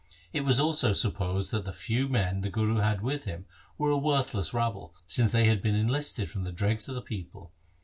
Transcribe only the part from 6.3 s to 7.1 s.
the dregs of the